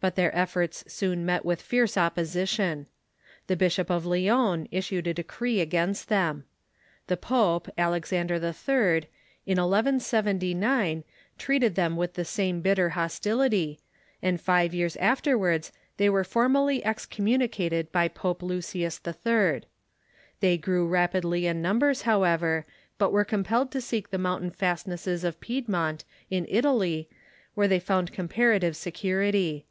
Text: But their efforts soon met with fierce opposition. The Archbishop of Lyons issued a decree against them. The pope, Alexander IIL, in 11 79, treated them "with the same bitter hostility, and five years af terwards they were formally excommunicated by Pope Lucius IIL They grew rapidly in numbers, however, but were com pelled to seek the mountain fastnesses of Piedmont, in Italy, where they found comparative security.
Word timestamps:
But 0.00 0.14
their 0.14 0.32
efforts 0.32 0.84
soon 0.86 1.26
met 1.26 1.44
with 1.44 1.60
fierce 1.60 1.96
opposition. 1.96 2.86
The 3.48 3.54
Archbishop 3.54 3.90
of 3.90 4.06
Lyons 4.06 4.68
issued 4.70 5.08
a 5.08 5.12
decree 5.14 5.60
against 5.60 6.08
them. 6.08 6.44
The 7.08 7.16
pope, 7.16 7.68
Alexander 7.76 8.38
IIL, 8.38 9.06
in 9.44 9.58
11 9.58 9.98
79, 9.98 11.02
treated 11.36 11.74
them 11.74 11.96
"with 11.96 12.14
the 12.14 12.24
same 12.24 12.60
bitter 12.60 12.90
hostility, 12.90 13.80
and 14.22 14.40
five 14.40 14.72
years 14.72 14.96
af 15.00 15.20
terwards 15.20 15.72
they 15.96 16.08
were 16.08 16.22
formally 16.22 16.84
excommunicated 16.84 17.90
by 17.90 18.06
Pope 18.06 18.40
Lucius 18.44 19.00
IIL 19.00 19.62
They 20.38 20.56
grew 20.56 20.86
rapidly 20.86 21.48
in 21.48 21.60
numbers, 21.60 22.02
however, 22.02 22.66
but 22.98 23.10
were 23.10 23.24
com 23.24 23.42
pelled 23.42 23.72
to 23.72 23.80
seek 23.80 24.10
the 24.10 24.16
mountain 24.18 24.52
fastnesses 24.52 25.24
of 25.24 25.40
Piedmont, 25.40 26.04
in 26.30 26.46
Italy, 26.48 27.08
where 27.54 27.66
they 27.66 27.80
found 27.80 28.12
comparative 28.12 28.76
security. 28.76 29.64